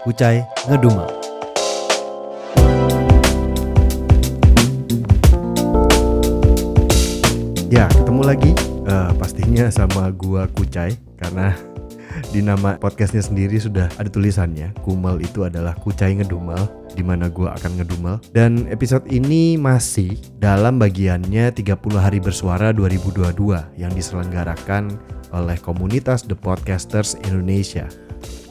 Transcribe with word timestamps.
Kucai 0.00 0.40
ngedumal. 0.64 1.12
Ya, 7.68 7.84
ketemu 7.92 8.22
lagi 8.24 8.56
eh, 8.88 9.10
pastinya 9.20 9.68
sama 9.68 10.08
gua 10.16 10.48
Kucai 10.56 10.96
karena 11.20 11.52
di 12.32 12.40
nama 12.40 12.80
podcastnya 12.80 13.20
sendiri 13.20 13.60
sudah 13.60 13.92
ada 14.00 14.08
tulisannya 14.08 14.72
Kumal 14.80 15.20
itu 15.20 15.44
adalah 15.44 15.76
Kucai 15.76 16.16
Ngedumal 16.16 16.88
di 16.96 17.04
mana 17.04 17.28
gua 17.28 17.52
akan 17.60 17.76
ngedumal 17.76 18.24
dan 18.32 18.72
episode 18.72 19.04
ini 19.12 19.60
masih 19.60 20.16
dalam 20.40 20.80
bagiannya 20.80 21.52
30 21.52 21.76
hari 22.00 22.24
bersuara 22.24 22.72
2022 22.72 23.36
yang 23.76 23.92
diselenggarakan 23.92 24.96
oleh 25.36 25.60
komunitas 25.60 26.24
The 26.24 26.40
Podcasters 26.40 27.20
Indonesia. 27.28 28.09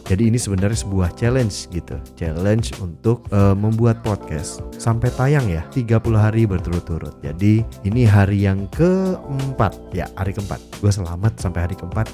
Jadi 0.09 0.33
ini 0.33 0.41
sebenarnya 0.41 0.73
sebuah 0.73 1.13
challenge 1.13 1.69
gitu, 1.69 1.93
challenge 2.17 2.73
untuk 2.81 3.29
uh, 3.29 3.53
membuat 3.53 4.01
podcast 4.01 4.65
sampai 4.81 5.13
tayang 5.13 5.45
ya 5.45 5.61
30 5.69 6.01
hari 6.17 6.49
berturut-turut. 6.49 7.21
Jadi 7.21 7.61
ini 7.85 8.09
hari 8.09 8.41
yang 8.41 8.65
keempat 8.73 9.77
ya 9.93 10.09
hari 10.17 10.33
keempat. 10.33 10.57
Gue 10.81 10.89
selamat 10.89 11.37
sampai 11.37 11.69
hari 11.69 11.77
keempat. 11.77 12.09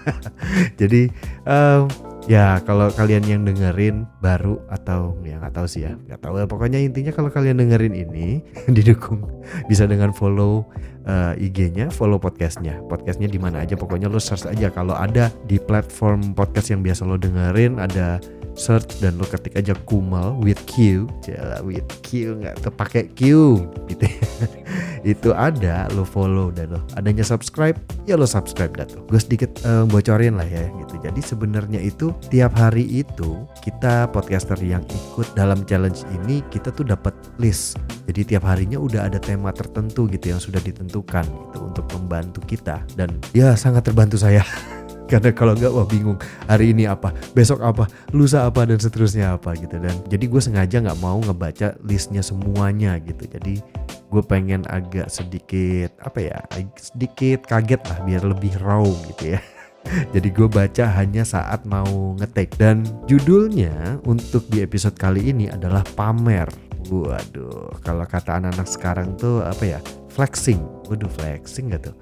Jadi 0.80 1.10
um, 1.50 1.90
ya 2.26 2.58
kalau 2.66 2.90
kalian 2.90 3.22
yang 3.22 3.42
dengerin 3.46 4.02
baru 4.18 4.58
atau 4.66 5.14
ya 5.22 5.38
nggak 5.38 5.54
tahu 5.54 5.66
sih 5.70 5.86
ya 5.86 5.94
nggak 5.94 6.20
tahu. 6.20 6.42
Ya 6.42 6.46
pokoknya 6.46 6.78
intinya 6.82 7.14
kalau 7.14 7.30
kalian 7.30 7.62
dengerin 7.62 7.94
ini 7.94 8.42
didukung 8.76 9.22
bisa 9.70 9.86
dengan 9.86 10.10
follow 10.10 10.66
uh, 11.06 11.38
IG-nya 11.38 11.88
follow 11.88 12.18
podcastnya. 12.18 12.82
Podcastnya 12.90 13.30
di 13.30 13.38
mana 13.38 13.62
aja 13.62 13.78
pokoknya 13.78 14.10
lo 14.10 14.18
search 14.18 14.50
aja. 14.50 14.68
Kalau 14.74 14.98
ada 14.98 15.30
di 15.46 15.56
platform 15.62 16.34
podcast 16.34 16.74
yang 16.74 16.82
biasa 16.82 17.06
lo 17.06 17.16
dengerin 17.16 17.78
ada 17.78 18.18
search 18.56 18.98
dan 19.04 19.20
lo 19.20 19.28
ketik 19.28 19.54
aja 19.54 19.76
Kumal 19.84 20.34
with 20.40 20.58
Q. 20.66 21.06
Jala 21.22 21.60
with 21.62 21.86
Q 22.02 22.40
nggak 22.42 22.64
terpakai 22.64 23.12
Q 23.12 23.60
gitu 23.86 24.04
ya. 24.08 24.20
itu 25.16 25.30
ada 25.36 25.86
lo 25.94 26.02
follow 26.02 26.50
dan 26.50 26.74
lo 26.74 26.80
adanya 26.98 27.22
subscribe 27.22 27.78
ya 28.08 28.18
lo 28.18 28.26
subscribe 28.26 28.72
dah 28.74 28.88
tuh. 28.88 29.04
Gue 29.06 29.20
sedikit 29.20 29.52
uh, 29.68 29.84
bocorin 29.86 30.40
lah 30.40 30.48
ya 30.48 30.66
gitu. 30.82 30.98
Jadi 31.04 31.20
sebenarnya 31.22 31.78
itu 31.78 32.10
tiap 32.32 32.56
hari 32.56 32.88
itu 32.88 33.44
kita 33.62 34.10
podcaster 34.10 34.58
yang 34.64 34.82
ikut 34.88 35.28
dalam 35.36 35.62
challenge 35.68 36.02
ini 36.24 36.42
kita 36.50 36.72
tuh 36.72 36.88
dapat 36.88 37.12
list. 37.38 37.78
Jadi 38.08 38.34
tiap 38.34 38.48
harinya 38.48 38.80
udah 38.80 39.06
ada 39.06 39.20
tema 39.20 39.52
tertentu 39.52 40.08
gitu 40.08 40.32
yang 40.32 40.40
sudah 40.40 40.58
ditentukan 40.64 41.26
gitu 41.26 41.58
untuk 41.60 41.86
membantu 41.94 42.40
kita. 42.48 42.82
Dan 42.96 43.20
ya 43.36 43.54
sangat 43.54 43.86
terbantu 43.86 44.16
saya 44.16 44.42
karena 45.06 45.30
kalau 45.30 45.54
nggak 45.54 45.72
wah 45.72 45.86
bingung. 45.86 46.18
Hari 46.50 46.74
ini 46.74 46.84
apa? 46.90 47.14
Besok 47.32 47.62
apa? 47.62 47.86
Lusa 48.10 48.46
apa 48.46 48.66
dan 48.66 48.82
seterusnya 48.82 49.38
apa 49.38 49.54
gitu. 49.54 49.78
Dan 49.78 49.94
jadi 50.10 50.24
gue 50.26 50.42
sengaja 50.42 50.82
nggak 50.82 51.00
mau 51.00 51.22
ngebaca 51.22 51.78
listnya 51.86 52.20
semuanya 52.20 52.98
gitu. 52.98 53.24
Jadi 53.30 53.62
gue 54.06 54.22
pengen 54.22 54.66
agak 54.70 55.10
sedikit 55.10 55.90
apa 56.02 56.18
ya 56.22 56.38
sedikit 56.78 57.42
kaget 57.46 57.82
lah 57.86 57.98
biar 58.06 58.22
lebih 58.26 58.54
raw 58.62 58.84
gitu 59.14 59.38
ya. 59.38 59.40
Jadi 60.14 60.34
gue 60.34 60.50
baca 60.50 60.84
hanya 60.98 61.22
saat 61.22 61.62
mau 61.62 62.18
ngetek. 62.18 62.58
Dan 62.58 62.82
judulnya 63.06 64.02
untuk 64.02 64.42
di 64.50 64.66
episode 64.66 64.98
kali 64.98 65.30
ini 65.30 65.46
adalah 65.46 65.86
pamer. 65.94 66.50
Waduh 66.86 67.82
kalau 67.82 68.06
kata 68.06 68.38
anak-anak 68.38 68.66
sekarang 68.66 69.14
tuh 69.14 69.42
apa 69.46 69.78
ya 69.78 69.78
flexing. 70.10 70.58
Waduh 70.90 71.10
flexing 71.18 71.70
gak 71.74 71.90
tuh? 71.90 71.96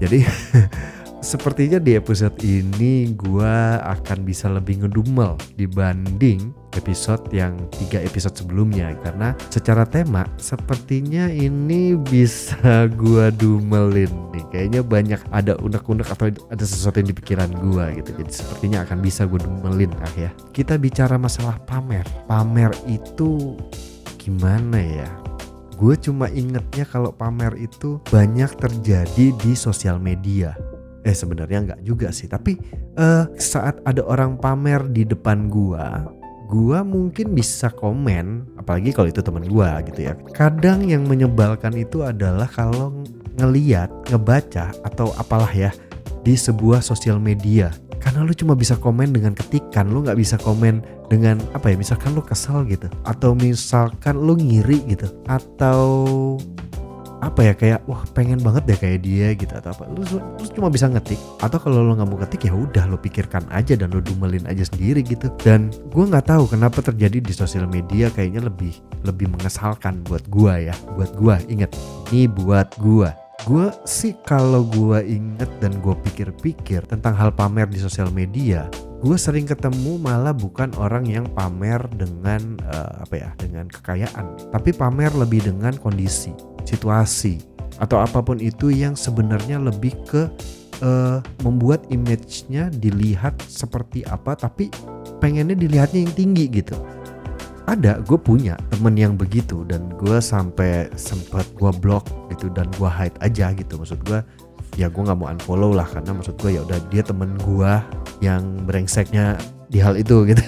Jadi 0.00 0.24
Sepertinya 1.20 1.76
di 1.76 2.00
episode 2.00 2.32
ini 2.40 3.12
gue 3.12 3.56
akan 3.84 4.24
bisa 4.24 4.48
lebih 4.48 4.80
ngedumel 4.80 5.36
dibanding 5.52 6.56
episode 6.72 7.20
yang 7.28 7.60
tiga 7.76 8.00
episode 8.00 8.32
sebelumnya. 8.40 8.96
Karena 9.04 9.36
secara 9.52 9.84
tema 9.84 10.24
sepertinya 10.40 11.28
ini 11.28 11.92
bisa 11.92 12.88
gue 12.88 13.28
dumelin 13.36 14.08
nih. 14.32 14.44
Kayaknya 14.48 14.80
banyak 14.80 15.20
ada 15.28 15.60
unek-unek 15.60 16.08
atau 16.08 16.32
ada 16.32 16.64
sesuatu 16.64 17.04
yang 17.04 17.12
di 17.12 17.16
pikiran 17.20 17.52
gue 17.52 18.00
gitu. 18.00 18.10
Jadi 18.16 18.32
sepertinya 18.32 18.78
akan 18.88 18.98
bisa 19.04 19.28
gue 19.28 19.44
dumelin 19.44 19.92
ah 20.00 20.14
ya. 20.16 20.32
Kita 20.56 20.80
bicara 20.80 21.20
masalah 21.20 21.60
pamer. 21.68 22.08
Pamer 22.24 22.72
itu 22.88 23.60
gimana 24.16 24.80
ya? 24.80 25.08
Gue 25.76 26.00
cuma 26.00 26.32
ingetnya 26.32 26.88
kalau 26.88 27.12
pamer 27.12 27.60
itu 27.60 28.00
banyak 28.08 28.56
terjadi 28.56 29.36
di 29.36 29.52
sosial 29.52 30.00
media 30.00 30.56
eh 31.04 31.16
sebenarnya 31.16 31.58
nggak 31.64 31.80
juga 31.84 32.12
sih 32.12 32.28
tapi 32.28 32.60
uh, 33.00 33.24
saat 33.40 33.80
ada 33.88 34.04
orang 34.04 34.36
pamer 34.36 34.84
di 34.92 35.08
depan 35.08 35.48
gua 35.48 36.12
gua 36.50 36.82
mungkin 36.82 37.30
bisa 37.30 37.70
komen 37.70 38.58
apalagi 38.58 38.90
kalau 38.90 39.06
itu 39.06 39.22
teman 39.22 39.46
gua 39.46 39.78
gitu 39.86 40.10
ya. 40.10 40.18
Kadang 40.34 40.82
yang 40.82 41.06
menyebalkan 41.06 41.78
itu 41.78 42.02
adalah 42.02 42.50
kalau 42.50 42.90
ngeliat 43.38 43.86
ngebaca 44.10 44.74
atau 44.82 45.14
apalah 45.14 45.48
ya 45.54 45.70
di 46.26 46.34
sebuah 46.34 46.82
sosial 46.82 47.22
media. 47.22 47.70
Karena 48.00 48.24
lu 48.24 48.32
cuma 48.32 48.56
bisa 48.56 48.74
komen 48.74 49.12
dengan 49.12 49.36
ketikan 49.36 49.92
lu 49.92 50.02
nggak 50.02 50.18
bisa 50.18 50.40
komen 50.40 50.82
dengan 51.12 51.38
apa 51.54 51.70
ya 51.70 51.76
misalkan 51.78 52.18
lu 52.18 52.24
kesal 52.24 52.66
gitu. 52.66 52.90
Atau 53.06 53.38
misalkan 53.38 54.18
lu 54.18 54.34
ngiri 54.34 54.90
gitu. 54.90 55.06
Atau 55.30 55.78
apa 57.20 57.40
ya 57.40 57.52
kayak 57.52 57.80
wah 57.84 58.00
pengen 58.16 58.40
banget 58.40 58.64
deh 58.64 58.78
kayak 58.80 59.00
dia 59.04 59.36
gitu 59.36 59.52
atau 59.52 59.76
apa. 59.76 59.84
Lu, 59.92 60.02
lu 60.08 60.46
cuma 60.56 60.72
bisa 60.72 60.88
ngetik 60.88 61.20
atau 61.40 61.60
kalau 61.60 61.84
lo 61.84 61.92
nggak 61.96 62.08
mau 62.08 62.18
ngetik 62.20 62.48
ya 62.48 62.52
udah 62.56 62.84
lo 62.88 62.96
pikirkan 62.96 63.44
aja 63.52 63.76
dan 63.76 63.92
lo 63.92 64.00
dumelin 64.00 64.44
aja 64.48 64.64
sendiri 64.64 65.04
gitu. 65.04 65.28
Dan 65.40 65.68
gue 65.92 66.04
nggak 66.04 66.32
tahu 66.32 66.48
kenapa 66.48 66.80
terjadi 66.80 67.20
di 67.20 67.32
sosial 67.36 67.68
media 67.68 68.08
kayaknya 68.08 68.48
lebih 68.48 68.72
lebih 69.04 69.32
mengesalkan 69.32 70.04
buat 70.04 70.24
gue 70.28 70.72
ya 70.72 70.74
buat 70.96 71.12
gue 71.16 71.34
inget 71.48 71.70
ini 72.12 72.28
buat 72.28 72.68
gue 72.76 73.08
gue 73.48 73.66
sih 73.88 74.12
kalau 74.28 74.68
gue 74.68 75.00
inget 75.00 75.48
dan 75.64 75.72
gue 75.80 75.96
pikir-pikir 76.04 76.84
tentang 76.84 77.16
hal 77.16 77.32
pamer 77.32 77.64
di 77.72 77.80
sosial 77.80 78.12
media 78.12 78.68
gue 79.00 79.16
sering 79.16 79.48
ketemu 79.48 79.96
malah 79.96 80.36
bukan 80.36 80.68
orang 80.76 81.08
yang 81.08 81.24
pamer 81.32 81.80
dengan 81.96 82.60
uh, 82.68 83.00
apa 83.00 83.14
ya 83.16 83.30
dengan 83.40 83.64
kekayaan 83.72 84.52
tapi 84.52 84.76
pamer 84.76 85.16
lebih 85.16 85.40
dengan 85.40 85.72
kondisi 85.80 86.36
situasi 86.64 87.40
atau 87.80 88.00
apa 88.00 88.20
pun 88.20 88.36
itu 88.36 88.68
yang 88.68 88.92
sebenarnya 88.92 89.56
lebih 89.56 89.96
ke 90.04 90.28
uh, 90.84 91.18
membuat 91.40 91.84
image-nya 91.88 92.68
dilihat 92.68 93.36
seperti 93.48 94.04
apa 94.08 94.36
tapi 94.36 94.68
pengennya 95.20 95.56
dilihatnya 95.56 96.04
yang 96.04 96.14
tinggi 96.16 96.44
gitu. 96.50 96.76
Ada 97.68 98.02
gue 98.02 98.18
punya 98.18 98.58
temen 98.72 98.98
yang 98.98 99.14
begitu 99.14 99.62
dan 99.64 99.94
gue 99.94 100.18
sampai 100.18 100.90
sempat 100.98 101.46
gue 101.54 101.70
blok 101.78 102.02
gitu 102.34 102.50
dan 102.50 102.66
gue 102.76 102.90
hide 102.90 103.16
aja 103.22 103.54
gitu. 103.54 103.78
Maksud 103.78 104.00
gue 104.04 104.20
ya 104.74 104.90
gue 104.90 105.02
nggak 105.02 105.18
mau 105.18 105.30
unfollow 105.30 105.70
lah 105.70 105.86
karena 105.86 106.12
maksud 106.14 106.34
gue 106.42 106.58
ya 106.58 106.66
udah 106.66 106.78
dia 106.90 107.02
temen 107.06 107.38
gue 107.40 107.72
yang 108.20 108.42
brengseknya 108.66 109.38
di 109.70 109.78
hal 109.78 109.94
itu 109.94 110.26
gitu. 110.26 110.42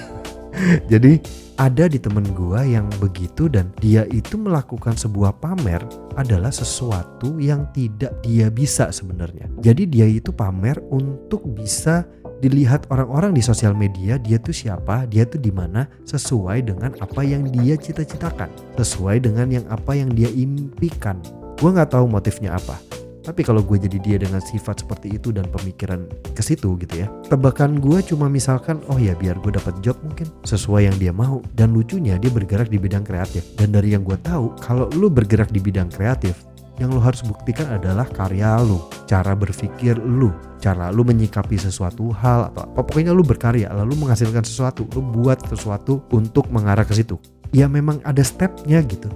Jadi 0.93 1.23
ada 1.61 1.85
di 1.89 2.01
temen 2.01 2.25
gua 2.33 2.65
yang 2.65 2.89
begitu 2.97 3.49
dan 3.49 3.69
dia 3.81 4.09
itu 4.09 4.41
melakukan 4.41 4.97
sebuah 4.97 5.37
pamer 5.41 5.85
adalah 6.17 6.49
sesuatu 6.49 7.37
yang 7.37 7.69
tidak 7.77 8.13
dia 8.25 8.49
bisa 8.49 8.89
sebenarnya. 8.89 9.49
Jadi 9.61 9.85
dia 9.89 10.09
itu 10.09 10.33
pamer 10.33 10.81
untuk 10.89 11.45
bisa 11.53 12.09
dilihat 12.43 12.91
orang-orang 12.91 13.39
di 13.39 13.43
sosial 13.45 13.71
media 13.73 14.19
dia 14.19 14.37
tuh 14.43 14.53
siapa, 14.55 15.07
dia 15.07 15.23
tuh 15.23 15.39
di 15.39 15.55
mana 15.55 15.87
sesuai 16.03 16.67
dengan 16.67 16.91
apa 16.99 17.23
yang 17.23 17.47
dia 17.47 17.79
cita-citakan, 17.79 18.51
sesuai 18.75 19.23
dengan 19.23 19.47
yang 19.49 19.67
apa 19.71 19.95
yang 19.95 20.11
dia 20.11 20.29
impikan. 20.33 21.23
Gue 21.63 21.71
nggak 21.71 21.95
tahu 21.95 22.11
motifnya 22.11 22.59
apa. 22.59 22.92
Tapi 23.23 23.47
kalau 23.47 23.63
gue 23.63 23.79
jadi 23.79 23.99
dia 24.03 24.17
dengan 24.19 24.43
sifat 24.43 24.83
seperti 24.83 25.15
itu 25.15 25.31
dan 25.31 25.47
pemikiran 25.47 26.11
ke 26.35 26.43
situ 26.43 26.75
gitu 26.83 27.07
ya. 27.07 27.09
Tebakan 27.31 27.79
gue 27.79 28.03
cuma 28.03 28.27
misalkan 28.27 28.83
oh 28.91 28.99
ya 28.99 29.15
biar 29.15 29.39
gue 29.39 29.55
dapat 29.55 29.79
job 29.79 29.95
mungkin 30.03 30.27
sesuai 30.43 30.91
yang 30.91 30.97
dia 30.99 31.15
mau. 31.15 31.39
Dan 31.55 31.71
lucunya 31.71 32.19
dia 32.19 32.35
bergerak 32.35 32.67
di 32.67 32.83
bidang 32.83 33.07
kreatif. 33.07 33.55
Dan 33.55 33.71
dari 33.71 33.95
yang 33.95 34.03
gue 34.03 34.19
tahu 34.21 34.59
kalau 34.59 34.91
lu 34.99 35.07
bergerak 35.07 35.55
di 35.55 35.63
bidang 35.63 35.87
kreatif 35.89 36.35
yang 36.81 36.91
lu 36.91 36.99
harus 36.99 37.21
buktikan 37.23 37.69
adalah 37.69 38.09
karya 38.09 38.59
lu, 38.65 38.81
cara 39.05 39.37
berpikir 39.37 40.01
lu, 40.01 40.33
cara 40.59 40.89
lu 40.89 41.05
menyikapi 41.05 41.61
sesuatu 41.61 42.11
hal 42.17 42.49
atau 42.51 42.65
apa 42.65 42.81
pokoknya 42.81 43.13
lu 43.13 43.21
berkarya 43.21 43.69
lalu 43.71 43.95
menghasilkan 44.03 44.43
sesuatu, 44.43 44.89
lu 44.97 45.05
buat 45.05 45.39
sesuatu 45.47 46.03
untuk 46.11 46.49
mengarah 46.49 46.83
ke 46.83 46.97
situ. 46.97 47.21
Ya 47.53 47.69
memang 47.69 48.01
ada 48.03 48.25
stepnya 48.25 48.81
gitu. 48.83 49.13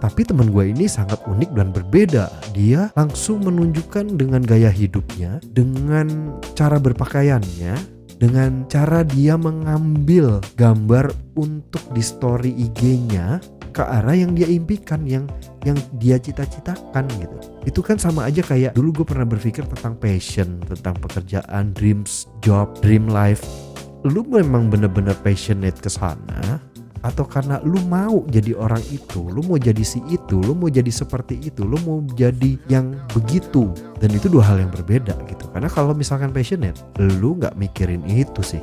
Tapi 0.00 0.24
teman 0.24 0.48
gue 0.48 0.72
ini 0.72 0.88
sangat 0.88 1.20
unik 1.28 1.50
dan 1.52 1.68
berbeda. 1.76 2.32
Dia 2.56 2.88
langsung 2.96 3.44
menunjukkan 3.44 4.16
dengan 4.16 4.40
gaya 4.40 4.72
hidupnya, 4.72 5.44
dengan 5.52 6.40
cara 6.56 6.80
berpakaiannya, 6.80 8.00
dengan 8.16 8.64
cara 8.66 9.04
dia 9.04 9.36
mengambil 9.36 10.40
gambar 10.56 11.12
untuk 11.36 11.84
di 11.92 12.00
story 12.00 12.52
IG-nya 12.56 13.44
ke 13.70 13.84
arah 13.84 14.16
yang 14.16 14.32
dia 14.32 14.48
impikan, 14.48 15.04
yang 15.04 15.28
yang 15.68 15.76
dia 16.00 16.16
cita-citakan 16.16 17.04
gitu. 17.20 17.36
Itu 17.68 17.80
kan 17.84 18.00
sama 18.00 18.26
aja 18.26 18.40
kayak 18.40 18.72
dulu 18.72 19.04
gue 19.04 19.06
pernah 19.06 19.28
berpikir 19.28 19.68
tentang 19.68 20.00
passion, 20.00 20.64
tentang 20.64 20.96
pekerjaan, 20.96 21.76
dreams, 21.76 22.24
job, 22.40 22.72
dream 22.80 23.04
life. 23.04 23.44
Lu 24.00 24.24
memang 24.24 24.72
bener-bener 24.72 25.12
passionate 25.20 25.76
ke 25.76 25.92
sana, 25.92 26.49
atau 27.00 27.24
karena 27.24 27.56
lu 27.64 27.80
mau 27.88 28.24
jadi 28.28 28.52
orang 28.56 28.80
itu, 28.92 29.24
lu 29.32 29.40
mau 29.44 29.56
jadi 29.56 29.80
si 29.80 30.04
itu, 30.12 30.36
lu 30.36 30.52
mau 30.52 30.68
jadi 30.68 30.88
seperti 30.92 31.40
itu, 31.40 31.64
lu 31.64 31.80
mau 31.84 32.04
jadi 32.12 32.60
yang 32.68 32.92
begitu. 33.16 33.72
Dan 33.96 34.12
itu 34.12 34.28
dua 34.28 34.44
hal 34.52 34.60
yang 34.60 34.72
berbeda 34.72 35.16
gitu. 35.28 35.48
Karena 35.52 35.72
kalau 35.72 35.96
misalkan 35.96 36.28
passionate, 36.32 36.76
lu 37.00 37.40
nggak 37.40 37.56
mikirin 37.56 38.04
itu 38.04 38.44
sih. 38.44 38.60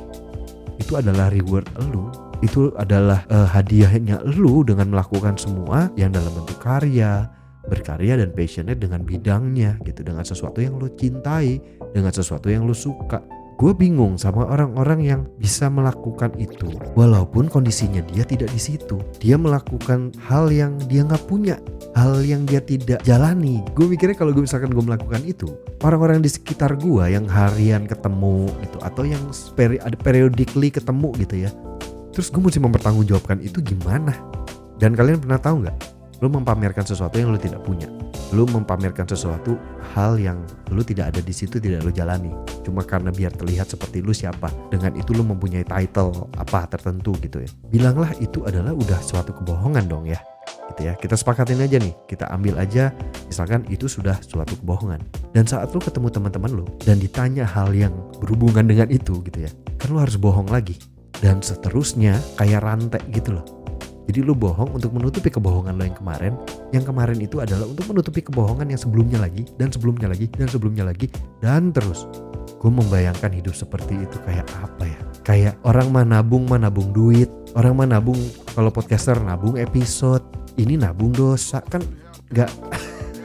Itu 0.78 0.98
adalah 0.98 1.34
reward 1.34 1.66
lu. 1.90 2.06
Itu 2.38 2.70
adalah 2.78 3.26
uh, 3.34 3.50
hadiahnya 3.50 4.22
lu 4.22 4.62
dengan 4.62 4.94
melakukan 4.94 5.34
semua 5.34 5.90
yang 5.98 6.14
dalam 6.14 6.30
bentuk 6.30 6.62
karya, 6.62 7.26
berkarya 7.66 8.22
dan 8.22 8.30
passionate 8.30 8.78
dengan 8.78 9.02
bidangnya 9.02 9.82
gitu, 9.82 10.06
dengan 10.06 10.22
sesuatu 10.22 10.62
yang 10.62 10.78
lu 10.78 10.86
cintai, 10.94 11.58
dengan 11.90 12.14
sesuatu 12.14 12.46
yang 12.46 12.62
lu 12.62 12.74
suka 12.74 13.18
gue 13.58 13.74
bingung 13.74 14.14
sama 14.14 14.46
orang-orang 14.46 15.02
yang 15.02 15.20
bisa 15.34 15.66
melakukan 15.66 16.30
itu. 16.38 16.70
Walaupun 16.94 17.50
kondisinya 17.50 17.98
dia 18.06 18.22
tidak 18.22 18.54
di 18.54 18.60
situ 18.62 19.02
dia 19.18 19.34
melakukan 19.34 20.14
hal 20.30 20.46
yang 20.54 20.78
dia 20.86 21.02
nggak 21.02 21.26
punya 21.26 21.58
hal 21.98 22.22
yang 22.22 22.46
dia 22.46 22.62
tidak 22.62 23.02
jalani. 23.02 23.66
Gue 23.74 23.90
mikirnya 23.90 24.14
kalau 24.14 24.30
gue 24.30 24.46
misalkan 24.46 24.70
gue 24.70 24.84
melakukan 24.86 25.26
itu 25.26 25.50
orang-orang 25.82 26.22
di 26.22 26.30
sekitar 26.30 26.78
gue 26.78 27.04
yang 27.10 27.26
harian 27.26 27.82
ketemu 27.82 28.46
gitu 28.62 28.78
atau 28.78 29.02
yang 29.02 29.22
peri 29.58 29.82
ada 29.82 29.98
periodically 29.98 30.70
ketemu 30.70 31.10
gitu 31.18 31.36
ya 31.42 31.50
terus 32.14 32.34
gue 32.34 32.42
mesti 32.42 32.58
mempertanggungjawabkan 32.58 33.42
itu 33.42 33.58
gimana? 33.62 34.14
Dan 34.78 34.94
kalian 34.94 35.18
pernah 35.18 35.38
tahu 35.42 35.66
nggak? 35.66 35.78
Lo 36.22 36.30
mempamerkan 36.30 36.86
sesuatu 36.86 37.18
yang 37.18 37.34
lo 37.34 37.38
tidak 37.38 37.62
punya 37.62 37.90
lu 38.36 38.44
mempamerkan 38.44 39.08
sesuatu 39.08 39.56
hal 39.96 40.20
yang 40.20 40.44
lu 40.68 40.84
tidak 40.84 41.14
ada 41.14 41.20
di 41.24 41.32
situ 41.32 41.56
tidak 41.56 41.84
lu 41.84 41.92
jalani. 41.92 42.32
Cuma 42.60 42.84
karena 42.84 43.08
biar 43.08 43.32
terlihat 43.32 43.72
seperti 43.72 44.04
lu 44.04 44.12
siapa 44.12 44.52
dengan 44.68 44.92
itu 44.96 45.16
lu 45.16 45.24
mempunyai 45.24 45.64
title 45.64 46.28
apa 46.36 46.68
tertentu 46.68 47.16
gitu 47.24 47.40
ya. 47.40 47.50
Bilanglah 47.72 48.12
itu 48.20 48.44
adalah 48.44 48.76
udah 48.76 49.00
suatu 49.00 49.32
kebohongan 49.32 49.88
dong 49.88 50.04
ya 50.04 50.20
gitu 50.74 50.88
ya. 50.88 50.92
Kita 50.96 51.16
sepakatin 51.16 51.60
aja 51.64 51.80
nih 51.80 51.94
kita 52.04 52.28
ambil 52.28 52.60
aja 52.60 52.92
misalkan 53.24 53.64
itu 53.72 53.88
sudah 53.88 54.20
suatu 54.20 54.56
kebohongan. 54.60 55.00
Dan 55.32 55.48
saat 55.48 55.72
lu 55.72 55.80
ketemu 55.80 56.12
teman-teman 56.12 56.50
lu 56.52 56.64
dan 56.84 57.00
ditanya 57.00 57.48
hal 57.48 57.72
yang 57.72 57.92
berhubungan 58.20 58.68
dengan 58.68 58.88
itu 58.92 59.24
gitu 59.24 59.48
ya 59.48 59.50
kan 59.80 59.88
lu 59.88 59.98
harus 60.00 60.20
bohong 60.20 60.52
lagi. 60.52 60.76
Dan 61.18 61.42
seterusnya 61.42 62.14
kayak 62.38 62.62
rantai 62.62 63.02
gitu 63.10 63.34
loh 63.34 63.57
jadi 64.08 64.24
lu 64.24 64.32
bohong 64.32 64.72
untuk 64.72 64.96
menutupi 64.96 65.28
kebohongan 65.28 65.76
lo 65.76 65.84
yang 65.84 65.92
kemarin. 66.00 66.32
Yang 66.72 66.88
kemarin 66.88 67.18
itu 67.20 67.44
adalah 67.44 67.68
untuk 67.68 67.92
menutupi 67.92 68.24
kebohongan 68.24 68.72
yang 68.72 68.80
sebelumnya 68.80 69.20
lagi 69.20 69.44
dan 69.60 69.68
sebelumnya 69.68 70.08
lagi 70.08 70.32
dan 70.32 70.48
sebelumnya 70.48 70.88
lagi 70.88 71.12
dan 71.44 71.76
terus. 71.76 72.08
Gue 72.56 72.72
membayangkan 72.72 73.28
hidup 73.36 73.52
seperti 73.52 74.00
itu 74.00 74.16
kayak 74.24 74.48
apa 74.56 74.84
ya? 74.88 75.00
Kayak 75.28 75.54
orang 75.60 75.92
mah 75.92 76.08
nabung 76.08 76.48
mah 76.48 76.56
nabung 76.56 76.88
duit, 76.96 77.28
orang 77.52 77.84
mah 77.84 77.88
nabung 78.00 78.16
kalau 78.56 78.72
podcaster 78.72 79.20
nabung 79.20 79.60
episode, 79.60 80.24
ini 80.56 80.80
nabung 80.80 81.12
dosa 81.12 81.60
kan 81.68 81.84
gak 82.32 82.48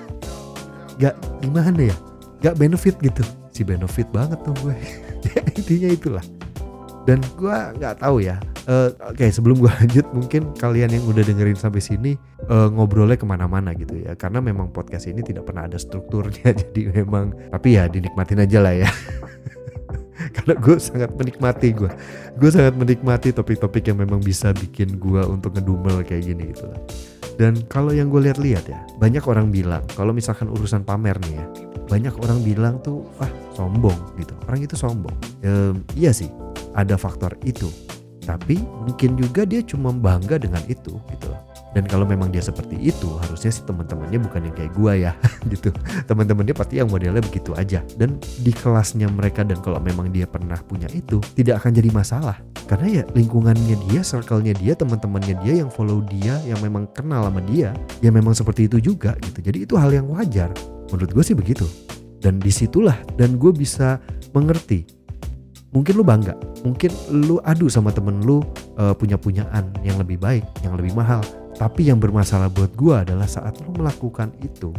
gak 1.02 1.16
gimana 1.40 1.96
ya? 1.96 1.96
Gak 2.44 2.60
benefit 2.60 3.00
gitu. 3.00 3.24
Si 3.56 3.64
benefit 3.64 4.12
banget 4.12 4.36
tuh 4.44 4.52
gue. 4.60 4.76
Intinya 5.64 5.90
itulah. 5.96 6.26
Dan 7.08 7.24
gue 7.40 7.56
nggak 7.80 8.04
tahu 8.04 8.20
ya 8.20 8.36
Uh, 8.64 8.96
Oke 9.12 9.28
okay, 9.28 9.30
sebelum 9.30 9.60
gue 9.60 9.68
lanjut 9.84 10.08
mungkin 10.16 10.56
kalian 10.56 10.96
yang 10.96 11.04
udah 11.04 11.20
dengerin 11.28 11.60
sampai 11.60 11.84
sini 11.84 12.16
uh, 12.48 12.72
ngobrolnya 12.72 13.20
ke 13.20 13.28
mana-mana 13.28 13.76
gitu 13.76 14.00
ya. 14.00 14.16
Karena 14.16 14.40
memang 14.40 14.72
podcast 14.72 15.12
ini 15.12 15.20
tidak 15.20 15.52
pernah 15.52 15.68
ada 15.68 15.76
strukturnya 15.76 16.56
jadi 16.64 17.04
memang 17.04 17.36
tapi 17.52 17.76
ya 17.76 17.92
dinikmatin 17.92 18.40
aja 18.40 18.64
lah 18.64 18.72
ya. 18.72 18.90
Karena 20.36 20.56
gue 20.56 20.76
sangat 20.80 21.12
menikmati 21.20 21.76
gue 21.76 21.92
gue 22.40 22.50
sangat 22.50 22.80
menikmati 22.80 23.36
topik-topik 23.36 23.84
yang 23.84 24.00
memang 24.00 24.24
bisa 24.24 24.56
bikin 24.56 24.96
gue 24.96 25.22
untuk 25.28 25.60
ngedumel 25.60 26.00
kayak 26.08 26.24
gini 26.24 26.56
gitu 26.56 26.64
lah. 26.72 26.80
Dan 27.36 27.66
kalau 27.68 27.92
yang 27.92 28.08
gue 28.08 28.32
lihat-lihat 28.32 28.66
ya 28.72 28.80
banyak 28.96 29.28
orang 29.28 29.52
bilang 29.52 29.84
kalau 29.92 30.16
misalkan 30.16 30.48
urusan 30.48 30.88
pamer 30.88 31.20
nih 31.28 31.36
ya 31.36 31.46
banyak 31.92 32.16
orang 32.24 32.40
bilang 32.48 32.80
tuh 32.80 33.04
ah 33.20 33.28
sombong 33.60 33.98
gitu. 34.16 34.32
Orang 34.48 34.64
itu 34.64 34.80
sombong. 34.80 35.14
Ehm, 35.44 35.84
iya 36.00 36.16
sih 36.16 36.32
ada 36.74 36.96
faktor 36.96 37.36
itu 37.44 37.68
tapi 38.24 38.60
mungkin 38.88 39.20
juga 39.20 39.44
dia 39.44 39.60
cuma 39.64 39.92
bangga 39.92 40.40
dengan 40.40 40.64
itu 40.68 40.96
gitu 41.12 41.32
dan 41.74 41.90
kalau 41.90 42.06
memang 42.06 42.30
dia 42.30 42.40
seperti 42.40 42.78
itu 42.78 43.18
harusnya 43.26 43.50
sih 43.50 43.66
teman-temannya 43.66 44.22
bukan 44.22 44.42
yang 44.46 44.56
kayak 44.56 44.72
gua 44.78 44.94
ya 44.94 45.12
gitu. 45.54 45.74
Teman-temannya 46.06 46.54
pasti 46.54 46.78
yang 46.78 46.88
modelnya 46.88 47.20
begitu 47.26 47.58
aja. 47.58 47.82
Dan 47.98 48.22
di 48.22 48.54
kelasnya 48.54 49.10
mereka 49.10 49.42
dan 49.42 49.58
kalau 49.60 49.82
memang 49.82 50.14
dia 50.14 50.30
pernah 50.30 50.56
punya 50.62 50.86
itu 50.94 51.18
tidak 51.34 51.66
akan 51.66 51.74
jadi 51.74 51.90
masalah. 51.90 52.38
Karena 52.70 53.02
ya 53.02 53.04
lingkungannya 53.18 53.76
dia 53.90 54.06
circle-nya 54.06 54.54
dia 54.56 54.78
teman-temannya 54.78 55.36
dia 55.42 55.54
yang 55.66 55.70
follow 55.74 56.06
dia 56.06 56.38
yang 56.46 56.62
memang 56.62 56.88
kenal 56.94 57.28
sama 57.28 57.42
dia 57.44 57.74
ya 58.00 58.10
memang 58.14 58.38
seperti 58.38 58.70
itu 58.70 58.78
juga 58.94 59.18
gitu. 59.26 59.42
Jadi 59.42 59.66
itu 59.66 59.74
hal 59.76 59.90
yang 59.90 60.08
wajar. 60.14 60.54
Menurut 60.94 61.10
gue 61.10 61.24
sih 61.26 61.36
begitu. 61.36 61.66
Dan 62.22 62.40
di 62.40 62.54
situlah 62.54 62.96
dan 63.20 63.36
gue 63.36 63.52
bisa 63.52 64.00
mengerti 64.32 65.03
mungkin 65.74 65.94
lu 65.98 66.06
bangga. 66.06 66.38
Mungkin 66.64 66.92
lu 67.12 67.42
adu 67.44 67.68
sama 67.68 67.92
temen 67.92 68.22
lu 68.24 68.40
uh, 68.80 68.94
punya 68.96 69.20
punyaan 69.20 69.74
yang 69.82 69.98
lebih 70.00 70.22
baik 70.22 70.46
yang 70.62 70.78
lebih 70.78 70.94
mahal. 70.96 71.20
Tapi 71.58 71.90
yang 71.90 72.00
bermasalah 72.02 72.50
buat 72.50 72.72
gua 72.78 73.04
adalah 73.06 73.28
saat 73.28 73.60
lu 73.66 73.74
melakukan 73.76 74.32
itu 74.42 74.72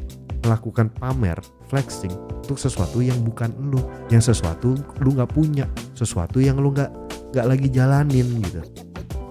melakukan 0.43 0.93
pamer 1.01 1.39
flexing 1.73 2.13
untuk 2.41 2.57
sesuatu 2.57 3.03
yang 3.03 3.19
bukan 3.27 3.51
lu. 3.59 3.83
Yang 4.09 4.33
sesuatu 4.33 4.79
lu 5.03 5.11
nggak 5.13 5.31
punya 5.35 5.67
sesuatu 5.93 6.39
yang 6.39 6.57
lu 6.63 6.73
nggak 6.73 6.91
nggak 7.35 7.47
lagi 7.47 7.69
jalanin 7.69 8.41
gitu. 8.41 8.63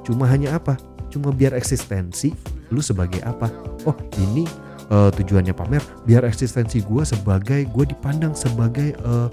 Cuma 0.03 0.27
hanya 0.27 0.59
apa? 0.59 0.75
Cuma 1.07 1.31
biar 1.31 1.55
eksistensi 1.55 2.35
lu 2.69 2.83
sebagai 2.83 3.23
apa? 3.23 3.47
Oh 3.87 3.95
ini 4.19 4.43
uh, 4.91 5.13
tujuannya 5.13 5.53
pamer. 5.55 5.83
Biar 6.03 6.27
eksistensi 6.27 6.83
gue 6.83 7.03
sebagai 7.05 7.63
gue 7.69 7.85
dipandang 7.87 8.33
sebagai 8.33 8.97
uh, 9.05 9.29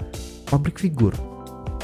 public 0.47 0.77
figure 0.77 1.15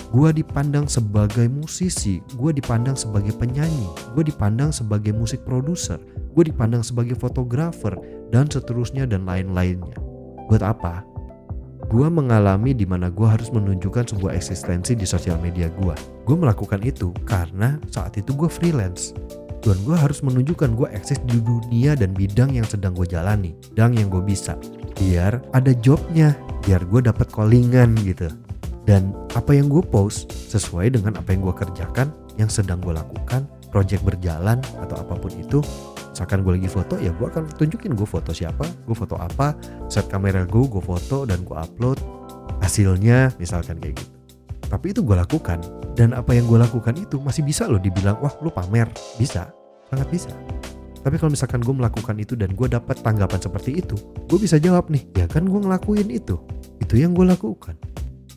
gue 0.07 0.29
dipandang 0.31 0.87
sebagai 0.87 1.51
musisi, 1.51 2.23
gue 2.39 2.55
dipandang 2.55 2.95
sebagai 2.95 3.35
penyanyi, 3.35 3.91
gue 4.15 4.23
dipandang 4.23 4.71
sebagai 4.71 5.11
musik 5.11 5.43
produser, 5.43 5.99
gue 6.31 6.43
dipandang 6.47 6.79
sebagai 6.79 7.19
fotografer, 7.19 7.91
dan 8.31 8.47
seterusnya 8.47 9.03
dan 9.03 9.27
lain-lainnya. 9.27 9.99
Buat 10.47 10.63
apa? 10.63 11.03
Gue 11.91 12.07
mengalami 12.07 12.71
di 12.71 12.87
mana 12.87 13.11
gue 13.11 13.27
harus 13.27 13.51
menunjukkan 13.51 14.15
sebuah 14.15 14.35
eksistensi 14.35 14.95
di 14.95 15.03
sosial 15.03 15.39
media 15.43 15.67
gue. 15.71 15.95
Gue 16.23 16.35
melakukan 16.39 16.83
itu 16.83 17.11
karena 17.27 17.79
saat 17.91 18.15
itu 18.15 18.31
gue 18.35 18.47
freelance. 18.47 19.11
Dan 19.63 19.75
gue 19.83 19.95
harus 19.99 20.23
menunjukkan 20.23 20.79
gue 20.79 20.87
eksis 20.95 21.19
di 21.27 21.43
dunia 21.43 21.99
dan 21.99 22.15
bidang 22.15 22.55
yang 22.55 22.63
sedang 22.63 22.95
gue 22.95 23.07
jalani, 23.07 23.51
bidang 23.71 23.99
yang 23.99 24.07
gue 24.07 24.23
bisa. 24.23 24.55
Biar 24.95 25.43
ada 25.51 25.75
jobnya, 25.83 26.35
biar 26.63 26.87
gue 26.87 27.03
dapat 27.03 27.27
callingan 27.27 27.95
gitu 28.07 28.31
dan 28.87 29.11
apa 29.35 29.51
yang 29.51 29.67
gue 29.67 29.83
post 29.83 30.31
sesuai 30.31 30.95
dengan 30.95 31.19
apa 31.19 31.35
yang 31.35 31.43
gue 31.43 31.53
kerjakan 31.53 32.07
yang 32.39 32.47
sedang 32.47 32.79
gue 32.79 32.95
lakukan 32.95 33.43
project 33.69 34.01
berjalan 34.07 34.63
atau 34.79 34.95
apa 34.95 35.13
pun 35.19 35.29
itu 35.35 35.59
misalkan 36.15 36.41
gue 36.41 36.55
lagi 36.55 36.69
foto 36.71 36.95
ya 36.97 37.11
gue 37.11 37.27
akan 37.27 37.51
tunjukin 37.59 37.93
gue 37.93 38.07
foto 38.07 38.31
siapa 38.31 38.63
gue 38.63 38.95
foto 38.95 39.19
apa 39.19 39.53
set 39.91 40.07
kamera 40.07 40.47
gue 40.47 40.63
gue 40.65 40.81
foto 40.81 41.27
dan 41.27 41.43
gue 41.43 41.53
upload 41.53 41.99
hasilnya 42.63 43.35
misalkan 43.37 43.77
kayak 43.77 43.99
gitu. 43.99 44.13
Tapi 44.67 44.91
itu 44.91 44.99
gue 44.99 45.15
lakukan 45.15 45.61
dan 45.95 46.11
apa 46.11 46.35
yang 46.35 46.49
gue 46.49 46.59
lakukan 46.59 46.95
itu 46.99 47.21
masih 47.23 47.45
bisa 47.45 47.69
loh 47.69 47.79
dibilang 47.79 48.19
wah 48.19 48.33
lu 48.43 48.51
pamer. 48.51 48.89
Bisa 49.15 49.51
sangat 49.87 50.07
bisa. 50.09 50.31
Tapi 51.05 51.15
kalau 51.15 51.31
misalkan 51.31 51.63
gue 51.63 51.71
melakukan 51.71 52.15
itu 52.19 52.35
dan 52.35 52.51
gue 52.51 52.67
dapat 52.67 52.99
tanggapan 52.99 53.39
seperti 53.39 53.79
itu 53.79 53.95
gue 54.27 54.39
bisa 54.39 54.59
jawab 54.59 54.91
nih 54.91 55.07
ya 55.15 55.25
kan 55.29 55.47
gue 55.47 55.55
ngelakuin 55.55 56.11
itu 56.11 56.35
itu 56.83 56.99
yang 56.99 57.15
gue 57.15 57.23
lakukan 57.23 57.79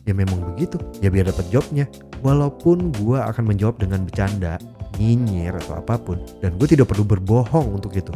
ya 0.05 0.13
memang 0.13 0.41
begitu 0.53 0.81
ya 0.99 1.09
biar 1.13 1.29
dapat 1.29 1.45
jobnya 1.53 1.85
walaupun 2.25 2.93
gue 3.01 3.19
akan 3.19 3.43
menjawab 3.53 3.77
dengan 3.81 4.05
bercanda 4.05 4.57
nyinyir 4.97 5.55
atau 5.65 5.81
apa 5.81 5.97
pun 5.97 6.21
dan 6.41 6.57
gue 6.57 6.67
tidak 6.69 6.89
perlu 6.89 7.05
berbohong 7.05 7.77
untuk 7.77 7.93
itu 7.95 8.13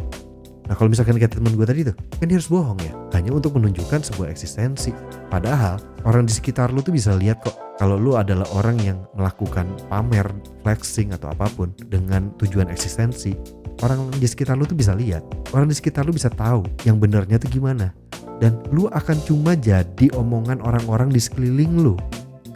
Nah 0.66 0.74
kalau 0.74 0.90
misalkan 0.90 1.14
kayak 1.14 1.38
temen 1.38 1.54
gue 1.54 1.66
tadi 1.66 1.86
tuh, 1.86 1.94
kan 2.18 2.26
dia 2.26 2.36
harus 2.38 2.50
bohong 2.50 2.78
ya. 2.82 2.92
Hanya 3.14 3.30
untuk 3.30 3.54
menunjukkan 3.54 4.02
sebuah 4.02 4.34
eksistensi. 4.34 4.90
Padahal 5.30 5.78
orang 6.02 6.26
di 6.26 6.34
sekitar 6.34 6.74
lu 6.74 6.82
tuh 6.82 6.90
bisa 6.90 7.14
lihat 7.14 7.38
kok 7.42 7.54
kalau 7.78 7.94
lu 7.94 8.18
adalah 8.18 8.44
orang 8.50 8.76
yang 8.82 8.98
melakukan 9.14 9.70
pamer, 9.86 10.26
flexing 10.66 11.14
atau 11.14 11.30
apa 11.30 11.46
pun 11.54 11.70
dengan 11.86 12.34
tujuan 12.42 12.66
eksistensi. 12.66 13.38
Orang 13.84 14.10
di 14.10 14.26
sekitar 14.26 14.58
lu 14.58 14.66
tuh 14.66 14.74
bisa 14.74 14.96
lihat. 14.96 15.22
Orang 15.54 15.70
di 15.70 15.76
sekitar 15.76 16.02
lu 16.02 16.10
bisa 16.10 16.32
tahu 16.32 16.66
yang 16.82 16.98
benernya 16.98 17.38
tuh 17.38 17.52
gimana. 17.52 17.94
Dan 18.36 18.60
lu 18.68 18.88
akan 18.92 19.16
cuma 19.24 19.56
jadi 19.56 20.12
omongan 20.12 20.60
orang-orang 20.60 21.08
di 21.08 21.20
sekeliling 21.20 21.80
lu. 21.80 21.94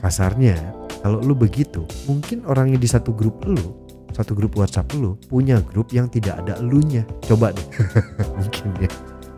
Kasarnya, 0.01 0.57
kalau 1.01 1.21
lu 1.25 1.33
begitu, 1.33 1.89
mungkin 2.05 2.45
orang 2.45 2.73
yang 2.73 2.81
di 2.81 2.89
satu 2.89 3.13
grup 3.13 3.41
lu 3.49 3.81
satu 4.21 4.35
grup 4.35 4.59
WhatsApp 4.59 4.91
lu 4.99 5.17
punya 5.31 5.63
grup 5.63 5.91
yang 5.95 6.11
tidak 6.11 6.43
ada 6.45 6.59
elunya. 6.61 7.07
Coba 7.25 7.55
deh. 7.55 7.67
Mungkin 8.39 8.69
ya. 8.83 8.91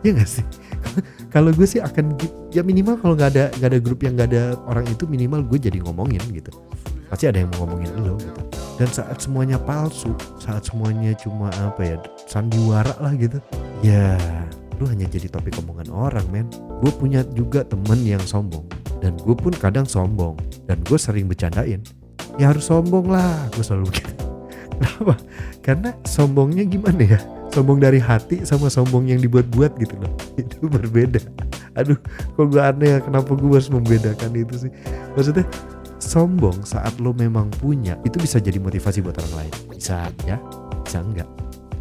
Ya 0.03 0.11
gak 0.11 0.27
sih? 0.27 0.45
Kalau 1.33 1.55
gue 1.55 1.63
sih 1.63 1.79
akan 1.79 2.19
ya 2.51 2.61
minimal 2.61 2.99
kalau 3.01 3.17
nggak 3.17 3.31
ada 3.33 3.45
nggak 3.57 3.69
ada 3.73 3.79
grup 3.81 4.05
yang 4.05 4.13
nggak 4.13 4.29
ada 4.29 4.53
orang 4.69 4.85
itu 4.85 5.09
minimal 5.09 5.41
gue 5.49 5.57
jadi 5.57 5.81
ngomongin 5.81 6.21
gitu. 6.29 6.53
Pasti 7.09 7.25
ada 7.25 7.41
yang 7.41 7.49
mau 7.55 7.65
ngomongin 7.65 7.89
lo 7.97 8.13
gitu. 8.21 8.41
Dan 8.77 8.89
saat 8.93 9.17
semuanya 9.17 9.57
palsu 9.57 10.13
saat 10.37 10.61
semuanya 10.69 11.17
cuma 11.17 11.49
apa 11.57 11.81
ya 11.81 11.97
sandiwara 12.29 12.93
lah 13.01 13.13
gitu 13.17 13.41
ya 13.81 14.13
lu 14.83 14.91
hanya 14.91 15.07
jadi 15.07 15.31
topik 15.31 15.55
omongan 15.63 15.87
orang 15.95 16.27
men 16.27 16.47
gue 16.83 16.91
punya 16.91 17.23
juga 17.31 17.63
temen 17.63 18.03
yang 18.03 18.19
sombong 18.19 18.67
dan 18.99 19.15
gue 19.15 19.31
pun 19.31 19.55
kadang 19.55 19.87
sombong 19.87 20.35
dan 20.67 20.75
gue 20.83 20.99
sering 20.99 21.31
bercandain 21.31 21.79
ya 22.35 22.51
harus 22.51 22.67
sombong 22.67 23.07
lah 23.07 23.47
gue 23.55 23.63
selalu 23.63 23.87
gitu 23.95 24.13
Kenapa? 24.73 25.15
Karena 25.61 25.89
sombongnya 26.03 26.65
gimana 26.65 27.01
ya? 27.05 27.19
Sombong 27.53 27.77
dari 27.77 28.01
hati 28.01 28.41
sama 28.43 28.67
sombong 28.73 29.05
yang 29.05 29.21
dibuat-buat 29.21 29.77
gitu 29.77 29.95
loh. 30.01 30.11
Itu 30.41 30.65
berbeda. 30.65 31.21
Aduh, 31.77 31.97
kok 32.37 32.45
gue 32.49 32.61
aneh 32.61 32.97
ya 32.97 32.99
kenapa 33.01 33.33
gue 33.33 33.49
harus 33.49 33.69
membedakan 33.73 34.29
itu 34.37 34.69
sih? 34.69 34.71
Maksudnya 35.17 35.41
sombong 35.97 36.61
saat 36.61 37.01
lo 37.01 37.17
memang 37.17 37.49
punya 37.49 37.97
itu 38.05 38.21
bisa 38.21 38.37
jadi 38.37 38.61
motivasi 38.61 39.01
buat 39.01 39.17
orang 39.17 39.33
lain. 39.41 39.53
Bisa 39.73 40.05
ya, 40.29 40.37
bisa 40.85 41.01
enggak. 41.01 41.25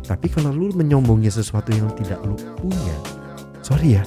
Tapi 0.02 0.26
kalau 0.30 0.50
lo 0.50 0.70
menyombongnya 0.74 1.30
sesuatu 1.30 1.70
yang 1.70 1.90
tidak 1.94 2.18
lo 2.26 2.34
punya, 2.58 2.96
sorry 3.62 3.98
ya, 3.98 4.02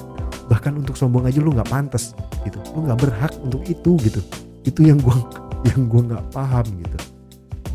bahkan 0.46 0.76
untuk 0.76 0.94
sombong 0.94 1.24
aja 1.24 1.40
lo 1.40 1.52
nggak 1.52 1.70
pantas 1.72 2.12
gitu. 2.44 2.60
Lo 2.76 2.84
nggak 2.84 3.00
berhak 3.00 3.32
untuk 3.40 3.64
itu 3.64 3.96
gitu. 4.04 4.20
Itu 4.66 4.84
yang 4.84 5.00
gue 5.00 5.16
yang 5.72 5.88
gue 5.90 6.02
nggak 6.12 6.24
paham 6.30 6.66
gitu 6.78 6.98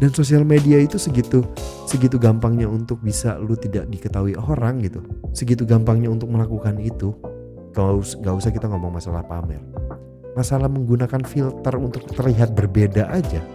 dan 0.02 0.10
sosial 0.10 0.42
media 0.42 0.82
itu 0.82 0.98
segitu 0.98 1.46
segitu 1.86 2.18
gampangnya 2.18 2.66
untuk 2.66 2.98
bisa 3.06 3.38
lu 3.38 3.54
tidak 3.54 3.86
diketahui 3.86 4.34
orang 4.34 4.82
gitu 4.82 5.06
segitu 5.38 5.62
gampangnya 5.62 6.10
untuk 6.10 6.34
melakukan 6.34 6.82
itu 6.82 7.14
kalau 7.78 8.02
nggak 8.02 8.36
usah 8.36 8.50
kita 8.50 8.66
ngomong 8.66 8.98
masalah 8.98 9.22
pamer 9.22 9.62
masalah 10.34 10.66
menggunakan 10.72 11.22
filter 11.22 11.78
untuk 11.78 12.10
terlihat 12.10 12.58
berbeda 12.58 13.14
aja 13.14 13.46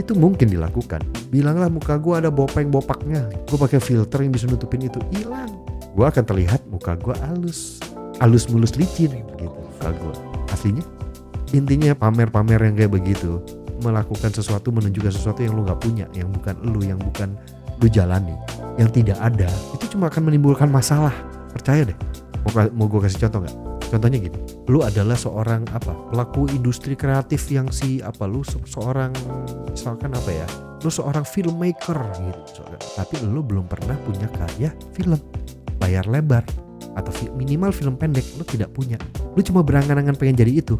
itu 0.00 0.12
mungkin 0.16 0.48
dilakukan. 0.48 1.00
Bilanglah 1.28 1.68
muka 1.68 1.98
gue 2.00 2.14
ada 2.24 2.30
bopeng 2.32 2.68
bopaknya 2.72 3.28
gue 3.48 3.58
pakai 3.58 3.80
filter 3.80 4.24
yang 4.24 4.32
bisa 4.32 4.48
nutupin 4.48 4.84
itu. 4.84 5.00
Hilang. 5.12 5.52
Gue 5.92 6.08
akan 6.08 6.24
terlihat 6.24 6.64
muka 6.68 6.96
gue 6.96 7.14
halus. 7.24 7.80
Halus 8.20 8.46
mulus 8.48 8.78
licin 8.78 9.18
gitu 9.18 9.62
muka 9.82 9.90
gue 9.98 10.14
aslinya 10.54 10.84
intinya 11.50 11.90
pamer-pamer 11.98 12.62
yang 12.62 12.78
kayak 12.78 12.92
begitu 12.94 13.42
melakukan 13.82 14.30
sesuatu 14.30 14.70
menunjukkan 14.70 15.10
sesuatu 15.10 15.42
yang 15.42 15.58
lu 15.58 15.66
nggak 15.66 15.82
punya 15.82 16.06
yang 16.14 16.30
bukan 16.30 16.54
lu 16.62 16.80
yang 16.86 17.02
bukan 17.02 17.34
lu 17.82 17.90
jalani 17.90 18.38
yang 18.78 18.86
tidak 18.94 19.18
ada 19.18 19.50
itu 19.74 19.84
cuma 19.98 20.06
akan 20.06 20.30
menimbulkan 20.30 20.70
masalah. 20.70 21.12
Percaya 21.52 21.84
deh. 21.84 21.98
Mau, 22.46 22.50
mau 22.72 22.86
gue 22.88 23.04
kasih 23.04 23.26
contoh 23.28 23.44
nggak 23.44 23.71
contohnya 23.92 24.16
gini 24.24 24.38
lu 24.72 24.80
adalah 24.80 25.18
seorang 25.18 25.68
apa? 25.76 25.92
Pelaku 26.08 26.48
industri 26.48 26.96
kreatif 26.96 27.44
yang 27.52 27.68
si 27.68 28.00
apa? 28.00 28.24
Lu 28.24 28.40
se 28.40 28.56
seorang 28.64 29.12
misalkan 29.68 30.16
apa 30.16 30.30
ya? 30.32 30.46
Lu 30.80 30.88
seorang 30.88 31.28
filmmaker 31.28 32.00
gitu. 32.24 32.64
Tapi 32.96 33.20
lu 33.28 33.44
belum 33.44 33.68
pernah 33.68 33.94
punya 34.00 34.26
karya 34.32 34.72
film. 34.96 35.20
Layar 35.82 36.06
lebar 36.06 36.46
atau 36.94 37.12
minimal 37.34 37.74
film 37.74 37.98
pendek 37.98 38.24
lu 38.38 38.44
tidak 38.48 38.72
punya. 38.72 38.96
Lu 39.34 39.40
cuma 39.44 39.60
berangan-angan 39.60 40.16
pengen 40.16 40.40
jadi 40.40 40.62
itu. 40.62 40.78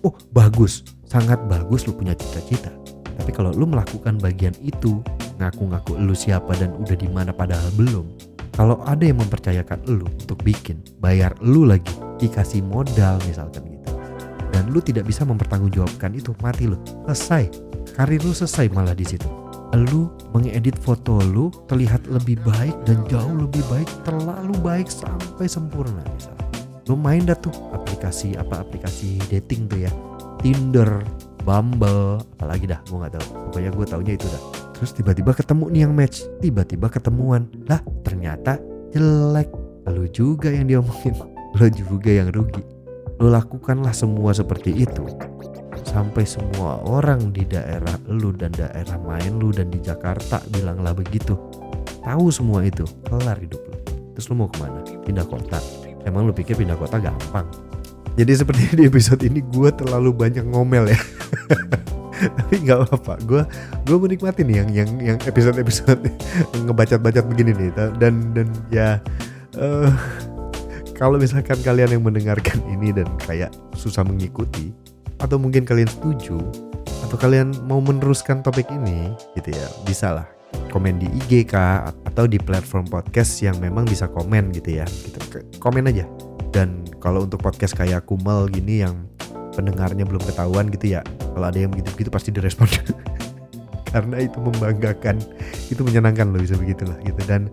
Oh 0.00 0.14
bagus. 0.32 0.86
Sangat 1.04 1.42
bagus 1.50 1.84
lu 1.84 1.92
punya 1.92 2.16
cita-cita. 2.16 2.70
Tapi 3.14 3.30
kalau 3.30 3.54
lu 3.54 3.68
melakukan 3.68 4.18
bagian 4.18 4.54
itu 4.62 5.02
ngaku-ngaku 5.38 5.98
lu 5.98 6.14
siapa 6.14 6.54
dan 6.54 6.74
udah 6.78 6.94
di 6.94 7.10
mana 7.10 7.34
padahal 7.34 7.66
belum 7.74 8.33
kalau 8.54 8.78
ada 8.86 9.02
yang 9.02 9.18
mempercayakan 9.18 9.82
lu 9.90 10.06
untuk 10.06 10.38
bikin 10.46 10.78
bayar 11.02 11.34
lu 11.42 11.66
lagi 11.66 11.94
dikasih 12.22 12.62
modal 12.62 13.18
misalkan 13.26 13.66
gitu 13.66 13.92
dan 14.54 14.70
lu 14.70 14.78
tidak 14.78 15.10
bisa 15.10 15.26
mempertanggungjawabkan 15.26 16.14
itu 16.14 16.30
mati 16.38 16.70
lu. 16.70 16.78
Selesai. 17.10 17.50
Karir 17.98 18.22
lu 18.22 18.30
selesai 18.30 18.70
malah 18.70 18.94
di 18.94 19.02
situ. 19.02 19.26
Lu 19.74 20.06
mengedit 20.30 20.78
foto 20.78 21.18
lu 21.18 21.50
terlihat 21.66 22.06
lebih 22.06 22.38
baik 22.46 22.86
dan 22.86 23.02
jauh 23.10 23.34
lebih 23.34 23.66
baik 23.66 23.90
terlalu 24.06 24.54
baik 24.62 24.86
sampai 24.86 25.50
sempurna 25.50 25.98
misalnya 26.14 26.46
lu 26.84 27.00
main 27.00 27.24
dah 27.24 27.36
tuh 27.36 27.52
aplikasi 27.72 28.36
apa 28.36 28.60
aplikasi 28.60 29.16
dating 29.32 29.66
tuh 29.66 29.88
ya. 29.88 29.92
Tinder 30.44 31.00
Bumble 31.44 32.20
apalagi 32.36 32.68
dah 32.68 32.80
gue 32.84 32.96
nggak 32.96 33.14
tahu. 33.16 33.26
Pokoknya 33.50 33.70
gue 33.72 33.86
taunya 33.88 34.14
itu 34.16 34.26
dah 34.28 34.42
terus 34.84 35.00
tiba-tiba 35.00 35.32
ketemu 35.32 35.64
nih 35.72 35.80
yang 35.88 35.96
match. 35.96 36.28
Tiba-tiba 36.44 36.92
ketemuan. 36.92 37.48
Lah 37.64 37.80
ternyata 38.04 38.60
jelek. 38.92 39.48
Lalu 39.88 40.12
juga 40.12 40.52
yang 40.52 40.68
diomongin. 40.68 41.16
Lo 41.56 41.72
juga 41.72 42.12
yang 42.12 42.28
rugi. 42.28 42.60
Lo 43.16 43.32
lakukanlah 43.32 43.96
semua 43.96 44.36
seperti 44.36 44.76
itu. 44.76 45.08
Sampai 45.88 46.28
semua 46.28 46.84
orang 46.84 47.32
di 47.32 47.48
daerah 47.48 47.96
lu 48.12 48.36
dan 48.36 48.52
daerah 48.52 49.00
main 49.00 49.40
lu 49.40 49.56
dan 49.56 49.72
di 49.72 49.80
Jakarta 49.80 50.44
bilanglah 50.52 50.92
begitu. 50.92 51.32
Tahu 52.04 52.28
semua 52.28 52.60
itu. 52.68 52.84
Kelar 53.08 53.40
hidup 53.40 53.64
lu. 53.64 53.80
Terus 54.12 54.28
lu 54.28 54.36
mau 54.36 54.52
ke 54.52 54.60
mana? 54.60 54.84
Pindah 54.84 55.24
kota. 55.24 55.64
Emang 56.04 56.28
lu 56.28 56.36
pikir 56.36 56.60
pindah 56.60 56.76
kota 56.76 57.00
gampang? 57.00 57.48
Jadi 58.20 58.32
seperti 58.36 58.76
di 58.76 58.84
episode 58.84 59.24
ini 59.24 59.40
gue 59.48 59.70
terlalu 59.72 60.12
banyak 60.12 60.44
ngomel 60.44 60.92
ya. 60.92 61.00
Tapi 62.14 62.54
nggak 62.62 62.78
apa-apa, 62.86 63.14
gue 63.26 63.42
gue 63.86 63.96
menikmati 63.98 64.46
nih 64.46 64.56
yang 64.62 64.70
yang 64.70 64.90
yang 65.14 65.18
episode 65.26 65.58
episode 65.58 66.00
ngebacat-bacat 66.66 67.24
begini 67.26 67.52
nih. 67.54 67.70
Dan 67.98 68.34
dan 68.34 68.48
ya 68.70 69.02
uh, 69.58 69.90
kalau 70.94 71.18
misalkan 71.18 71.58
kalian 71.62 71.98
yang 71.98 72.04
mendengarkan 72.06 72.62
ini 72.70 72.94
dan 72.94 73.08
kayak 73.26 73.50
susah 73.74 74.06
mengikuti 74.06 74.70
atau 75.18 75.38
mungkin 75.38 75.66
kalian 75.66 75.90
setuju 75.90 76.38
atau 77.06 77.16
kalian 77.18 77.54
mau 77.66 77.78
meneruskan 77.78 78.42
topik 78.42 78.66
ini 78.70 79.12
gitu 79.38 79.54
ya 79.54 79.66
bisa 79.86 80.10
lah 80.10 80.26
komen 80.70 80.98
di 80.98 81.06
IG 81.22 81.50
kah 81.50 81.90
atau 82.06 82.26
di 82.26 82.38
platform 82.38 82.86
podcast 82.90 83.42
yang 83.42 83.58
memang 83.62 83.86
bisa 83.86 84.10
komen 84.10 84.50
gitu 84.54 84.82
ya 84.82 84.86
gitu. 84.86 85.42
Komen 85.62 85.90
aja. 85.90 86.06
Dan 86.54 86.86
kalau 87.02 87.26
untuk 87.26 87.42
podcast 87.42 87.74
kayak 87.74 88.06
Kumal 88.06 88.46
gini 88.50 88.86
yang 88.86 89.06
pendengarnya 89.54 90.04
belum 90.04 90.22
ketahuan 90.22 90.68
gitu 90.68 90.98
ya 90.98 91.00
kalau 91.34 91.46
ada 91.48 91.58
yang 91.58 91.70
begitu-begitu 91.70 92.10
pasti 92.10 92.30
direspon. 92.34 92.68
Karena 93.94 94.18
itu 94.18 94.42
membanggakan 94.42 95.22
itu 95.70 95.80
menyenangkan 95.86 96.34
loh 96.34 96.42
bisa 96.42 96.58
begitulah 96.58 96.98
gitu. 97.06 97.20
Dan 97.30 97.46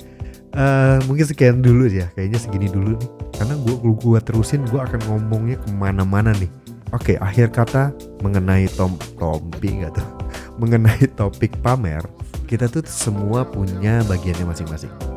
uh, 0.57 0.97
mungkin 1.05 1.29
sekian 1.29 1.61
dulu 1.61 1.85
ya 1.85 2.09
kayaknya 2.17 2.41
segini 2.41 2.67
dulu 2.67 2.97
nih. 2.97 3.09
Karena 3.37 3.53
gua 3.61 3.93
gua 3.93 4.19
terusin 4.19 4.65
gua 4.73 4.89
akan 4.89 4.99
ngomongnya 5.05 5.61
ke 5.61 5.69
mana-mana 5.77 6.33
nih. 6.33 6.49
Oke 6.91 7.15
akhir 7.21 7.53
kata 7.53 7.93
mengenai 8.25 8.65
tom 8.73 8.97
tompi 9.21 9.79
nggak 9.79 9.95
tuh? 9.95 10.07
Mengenai 10.61 11.09
topik 11.17 11.57
pamer 11.63 12.03
kita 12.45 12.67
tuh 12.67 12.83
semua 12.83 13.47
punya 13.47 14.03
bagiannya 14.11 14.43
masing-masing 14.43 15.10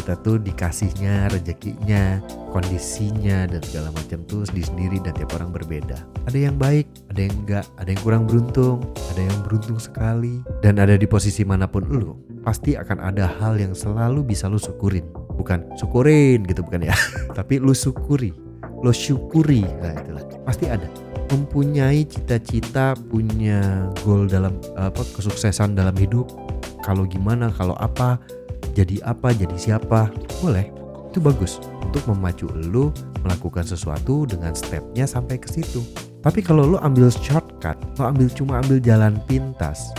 kita 0.00 0.16
tuh 0.24 0.40
dikasihnya 0.40 1.28
rezekinya 1.28 2.24
kondisinya 2.56 3.44
dan 3.44 3.60
segala 3.60 3.92
macam 3.92 4.24
tuh 4.24 4.48
di 4.48 4.64
sendiri 4.64 4.96
dan 5.04 5.12
tiap 5.12 5.36
orang 5.36 5.52
berbeda. 5.52 6.00
Ada 6.24 6.48
yang 6.48 6.56
baik 6.56 6.88
ada 7.12 7.20
yang 7.20 7.34
enggak 7.44 7.64
ada 7.76 7.88
yang 7.92 8.00
kurang 8.00 8.24
beruntung 8.24 8.80
ada 9.12 9.20
yang 9.20 9.38
beruntung 9.44 9.76
sekali. 9.76 10.40
Dan 10.64 10.80
ada 10.80 10.96
di 10.96 11.04
posisi 11.04 11.44
mana 11.44 11.68
pun 11.68 11.84
lu 11.84 12.16
pasti 12.40 12.80
akan 12.80 13.04
ada 13.04 13.28
hal 13.28 13.60
yang 13.60 13.76
selalu 13.76 14.24
bisa 14.24 14.48
lu 14.48 14.56
syukurin. 14.56 15.04
Bukan 15.36 15.76
syukurin 15.76 16.48
gitu 16.48 16.64
bukan 16.64 16.88
ya. 16.88 16.96
Tapi 17.38 17.60
lu 17.60 17.76
syukuri 17.76 18.32
lo 18.80 18.92
syukuri. 18.92 19.62
Nah 19.64 19.92
itulah. 20.00 20.24
Pasti 20.48 20.66
ada. 20.66 20.88
Mempunyai 21.30 22.02
cita-cita 22.08 22.96
punya 22.98 23.86
goal 24.02 24.26
dalam 24.26 24.56
apa 24.74 25.04
kesuksesan 25.14 25.78
dalam 25.78 25.94
hidup. 25.94 26.26
Kalau 26.80 27.04
gimana 27.06 27.52
kalau 27.54 27.76
apa 27.76 28.18
jadi 28.80 28.96
apa 29.04 29.36
jadi 29.36 29.56
siapa 29.60 30.08
boleh. 30.40 30.72
Itu 31.12 31.20
bagus 31.20 31.60
untuk 31.84 32.06
memacu 32.08 32.48
lu 32.70 32.88
melakukan 33.20 33.66
sesuatu 33.66 34.24
dengan 34.24 34.56
stepnya 34.56 35.04
sampai 35.04 35.36
ke 35.36 35.52
situ. 35.52 35.84
Tapi 36.24 36.40
kalau 36.40 36.76
lu 36.76 36.78
ambil 36.80 37.12
shortcut 37.12 37.76
lo 38.00 38.08
ambil 38.08 38.28
cuma 38.32 38.64
ambil 38.64 38.80
jalan 38.80 39.20
pintas 39.28 39.92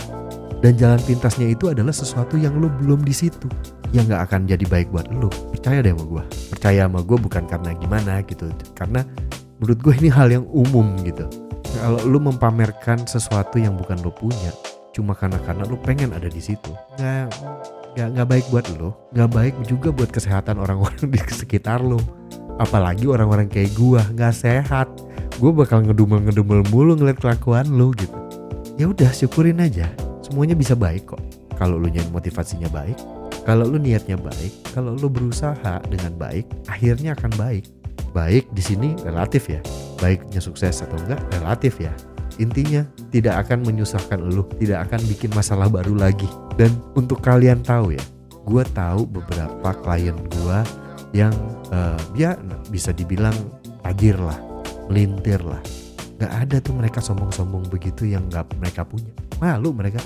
dan 0.62 0.74
jalan 0.78 0.98
pintasnya 1.06 1.50
itu 1.50 1.70
adalah 1.70 1.90
sesuatu 1.94 2.38
yang 2.38 2.54
lu 2.58 2.70
belum 2.82 3.02
di 3.06 3.14
situ 3.14 3.46
yang 3.92 4.08
nggak 4.08 4.30
akan 4.30 4.50
jadi 4.50 4.64
baik 4.66 4.90
buat 4.90 5.06
lu. 5.14 5.30
Percaya 5.54 5.84
deh 5.84 5.94
sama 5.94 6.04
gue 6.06 6.24
percaya 6.50 6.80
sama 6.90 7.00
gue 7.06 7.18
bukan 7.18 7.44
karena 7.46 7.70
gimana 7.78 8.12
gitu 8.26 8.46
karena 8.74 9.06
menurut 9.62 9.78
gue 9.78 9.94
ini 10.02 10.10
hal 10.10 10.30
yang 10.32 10.46
umum 10.50 10.96
gitu. 11.06 11.28
Kalau 11.72 12.00
lu 12.04 12.18
mempamerkan 12.18 13.04
sesuatu 13.06 13.56
yang 13.60 13.78
bukan 13.78 14.00
lu 14.02 14.10
punya 14.10 14.50
cuma 14.92 15.16
karena 15.16 15.40
karena 15.40 15.64
lu 15.64 15.80
pengen 15.80 16.12
ada 16.12 16.28
di 16.28 16.36
situ 16.36 16.68
nggak 17.00 17.32
nggak 17.92 18.08
nggak 18.16 18.28
baik 18.28 18.46
buat 18.48 18.66
lu 18.80 18.90
nggak 19.12 19.30
baik 19.30 19.54
juga 19.68 19.88
buat 19.92 20.10
kesehatan 20.10 20.56
orang-orang 20.60 21.08
di 21.12 21.18
sekitar 21.28 21.84
lu. 21.84 22.00
Apalagi 22.60 23.08
orang-orang 23.08 23.48
kayak 23.48 23.72
gua 23.74 24.04
nggak 24.12 24.34
sehat. 24.34 24.88
Gue 25.40 25.50
bakal 25.50 25.82
ngedumel 25.82 26.22
ngedumel 26.28 26.62
mulu 26.70 26.94
ngeliat 26.94 27.18
kelakuan 27.18 27.66
lu 27.66 27.90
gitu. 27.96 28.14
Ya 28.76 28.86
udah 28.86 29.10
syukurin 29.10 29.58
aja. 29.58 29.88
Semuanya 30.22 30.54
bisa 30.54 30.76
baik 30.76 31.08
kok. 31.16 31.22
Kalau 31.56 31.80
lu 31.80 31.88
nyari 31.88 32.06
motivasinya 32.12 32.68
baik 32.70 32.96
kalau 33.42 33.66
lu 33.66 33.74
niatnya 33.74 34.14
baik 34.14 34.54
kalau 34.70 34.94
lu 34.94 35.10
berusaha 35.10 35.82
dengan 35.90 36.14
baik 36.14 36.46
akhirnya 36.70 37.16
akan 37.16 37.32
baik. 37.34 37.66
Baik 38.12 38.44
di 38.52 38.62
sini 38.62 38.94
relatif 39.02 39.48
ya. 39.48 39.58
Baiknya 39.98 40.38
sukses 40.38 40.84
atau 40.84 41.00
enggak 41.00 41.18
relatif 41.32 41.80
ya 41.80 41.90
intinya 42.42 42.82
tidak 43.14 43.46
akan 43.46 43.62
menyusahkan 43.62 44.18
lu 44.18 44.42
tidak 44.58 44.90
akan 44.90 45.00
bikin 45.06 45.30
masalah 45.32 45.70
baru 45.70 45.94
lagi. 45.94 46.26
Dan 46.58 46.74
untuk 46.98 47.22
kalian 47.22 47.62
tahu 47.62 47.94
ya 47.94 48.02
gue 48.42 48.64
tahu 48.74 49.06
beberapa 49.06 49.70
klien 49.86 50.18
gue 50.18 50.58
yang 51.14 51.32
uh, 51.70 52.00
ya 52.18 52.34
bisa 52.68 52.90
dibilang 52.90 53.34
tajir 53.86 54.18
lah 54.18 54.36
melintir 54.90 55.38
lah. 55.46 55.62
Gak 56.18 56.32
ada 56.46 56.56
tuh 56.62 56.74
mereka 56.74 57.02
sombong-sombong 57.02 57.66
begitu 57.70 58.06
yang 58.06 58.26
gak 58.30 58.50
mereka 58.58 58.82
punya. 58.82 59.10
Malu 59.38 59.70
mereka. 59.70 60.02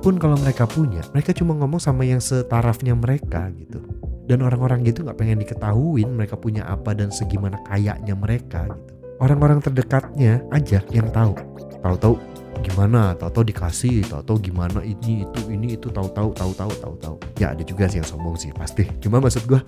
Pun 0.00 0.16
kalau 0.16 0.36
mereka 0.40 0.64
punya 0.64 1.04
mereka 1.12 1.36
cuma 1.36 1.52
ngomong 1.56 1.80
sama 1.80 2.04
yang 2.08 2.20
setarafnya 2.20 2.96
mereka 2.96 3.48
gitu. 3.56 3.80
Dan 4.24 4.46
orang-orang 4.46 4.86
gitu 4.86 5.02
nggak 5.02 5.18
pengen 5.18 5.42
diketahuin 5.42 6.06
mereka 6.14 6.38
punya 6.38 6.62
apa 6.62 6.94
dan 6.94 7.10
segimana 7.10 7.58
kayaknya 7.66 8.14
mereka 8.14 8.70
gitu. 8.70 8.92
Orang-orang 9.20 9.60
terdekatnya 9.60 10.40
aja 10.48 10.80
yang 10.94 11.12
tahu 11.12 11.36
tahu-tahu 11.80 12.14
gimana 12.60 13.16
tahu-tahu 13.16 13.44
dikasih 13.48 14.04
tahu-tahu 14.04 14.52
gimana 14.52 14.84
ini 14.84 15.24
itu 15.24 15.40
ini 15.48 15.80
itu 15.80 15.88
tahu-tahu 15.88 16.36
tahu-tahu 16.36 16.72
tahu-tahu. 16.80 17.16
Ya 17.40 17.56
ada 17.56 17.62
juga 17.64 17.88
sih 17.88 18.04
yang 18.04 18.08
sombong 18.08 18.36
sih 18.36 18.52
pasti. 18.52 18.84
Cuma 19.00 19.18
maksud 19.18 19.48
gue 19.48 19.60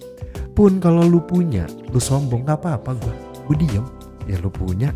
pun 0.52 0.76
kalau 0.78 1.04
lu 1.09 1.21
punya 1.25 1.64
lu 1.90 2.00
sombong 2.00 2.45
nggak 2.45 2.61
apa-apa 2.61 2.97
gue 3.00 3.14
gue 3.49 3.57
diem. 3.64 3.85
Ya 4.28 4.38
lu 4.38 4.52
punya. 4.52 4.95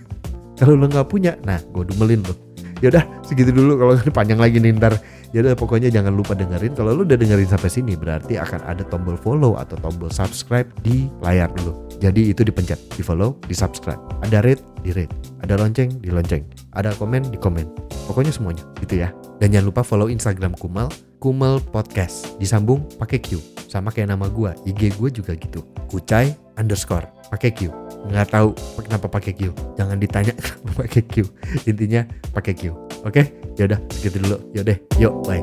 Kalau 0.58 0.78
lu 0.78 0.86
nggak 0.86 1.10
punya 1.10 1.34
nah 1.42 1.58
gue 1.58 1.82
dumelin 1.82 2.22
lu. 2.22 2.34
Yaudah 2.78 3.02
segitu 3.26 3.50
dulu. 3.50 3.74
Kalau 3.74 3.92
panjang 4.18 4.38
lagi 4.38 4.62
nih 4.62 4.74
ntar. 4.78 4.94
Ya 5.28 5.44
udah 5.44 5.58
pokoknya 5.58 5.92
jangan 5.92 6.14
lupa 6.14 6.32
dengerin. 6.32 6.72
Kalau 6.78 6.94
lu 6.94 7.02
udah 7.02 7.18
dengerin 7.18 7.50
sampai 7.50 7.68
sini 7.68 7.98
berarti 7.98 8.38
akan 8.38 8.64
ada 8.64 8.86
tombol 8.86 9.18
follow 9.18 9.58
atau 9.58 9.76
tombol 9.82 10.08
subscribe 10.14 10.70
di 10.86 11.10
layar 11.20 11.50
dulu. 11.58 11.74
Jadi 11.98 12.30
itu 12.30 12.46
dipencet 12.46 12.78
di 12.94 13.02
follow 13.02 13.34
di 13.44 13.52
subscribe. 13.52 13.98
Ada 14.22 14.40
rate 14.40 14.62
di 14.86 14.94
rate 14.94 15.17
ada 15.42 15.54
lonceng 15.58 16.00
di 16.02 16.10
lonceng 16.10 16.42
ada 16.74 16.94
komen 16.94 17.28
di 17.30 17.38
komen. 17.38 17.66
Pokoknya 18.06 18.32
semuanya 18.32 18.64
gitu 18.80 19.02
ya. 19.02 19.12
Dan 19.38 19.54
jangan 19.54 19.66
lupa 19.70 19.82
follow 19.84 20.08
instagram 20.08 20.54
kumal 20.56 20.88
kumal 21.18 21.58
podcast. 21.60 22.38
Disambung 22.38 22.86
pakai 22.96 23.18
Q. 23.18 23.38
Sama 23.68 23.92
kayak 23.92 24.14
nama 24.16 24.30
gua 24.30 24.56
IG 24.64 24.96
gue 24.96 25.10
juga 25.12 25.36
gitu. 25.36 25.66
Kucai 25.90 26.32
underscore 26.56 27.06
pakai 27.28 27.52
Q. 27.52 27.68
Nggak 28.08 28.32
tahu 28.32 28.48
kenapa 28.80 29.06
pakai 29.10 29.32
Q. 29.36 29.52
Jangan 29.76 29.98
ditanya 30.00 30.32
kenapa 30.42 30.86
pakai 30.86 31.02
Q. 31.04 31.14
Intinya 31.68 32.06
pakai 32.32 32.54
Q. 32.56 32.62
Oke? 33.04 33.34
Yaudah 33.58 33.78
segitu 33.92 34.22
dulu. 34.22 34.36
Yaudah 34.54 34.76
yuk 34.98 35.14
bye 35.26 35.42